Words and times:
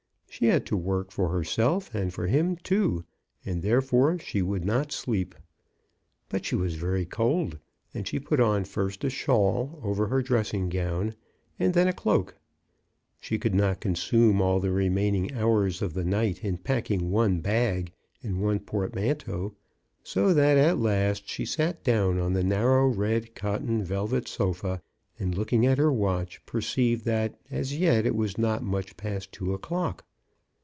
She 0.33 0.45
had 0.47 0.65
to 0.67 0.77
work 0.77 1.11
for• 1.11 1.27
herself 1.31 1.93
and 1.93 2.11
for 2.11 2.25
him 2.25 2.55
too, 2.55 3.03
and 3.45 3.61
therefore 3.61 4.17
she 4.17 4.41
would 4.41 4.63
not 4.63 4.93
sleep. 4.93 5.35
But 6.29 6.45
she 6.45 6.55
was 6.55 6.75
very 6.75 7.05
cold, 7.05 7.59
and 7.93 8.07
she 8.07 8.17
put 8.17 8.39
on 8.39 8.63
first 8.63 9.03
a 9.03 9.09
shawl 9.09 9.77
over 9.83 10.07
her 10.07 10.21
dressing 10.23 10.69
gown 10.69 11.15
and 11.59 11.73
then 11.73 11.87
a 11.89 11.93
cloak. 11.93 12.37
She 13.19 13.37
could 13.37 13.53
not 13.53 13.81
consume 13.81 14.41
all 14.41 14.61
the 14.61 14.71
remain 14.71 15.15
ing 15.15 15.33
hours 15.33 15.81
of 15.81 15.93
the 15.93 16.05
night 16.05 16.45
in 16.45 16.57
packing 16.57 17.11
one 17.11 17.41
bag 17.41 17.91
and 18.23 18.41
one 18.41 18.59
portmanteau; 18.59 19.53
so 20.01 20.33
that 20.33 20.57
at 20.57 20.79
last 20.79 21.27
she 21.27 21.45
sat 21.45 21.83
down 21.83 22.17
on 22.19 22.31
the 22.33 22.43
narrow 22.43 22.87
red 22.87 23.35
cotton 23.35 23.83
velvet 23.83 24.29
sofa, 24.29 24.81
and, 25.19 25.37
look 25.37 25.51
ing 25.51 25.65
at 25.65 25.77
her 25.77 25.91
watch, 25.91 26.43
perceived 26.45 27.03
that 27.03 27.37
as 27.51 27.77
yet 27.77 28.05
it 28.05 28.15
was 28.15 28.37
not 28.39 28.63
much 28.63 28.95
past 28.95 29.33
two 29.33 29.53
o'clock. 29.53 30.03